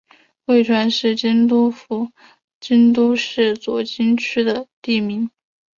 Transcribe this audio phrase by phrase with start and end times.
[0.47, 2.09] 贵船是京都府
[2.59, 5.29] 京都市左京区的地名。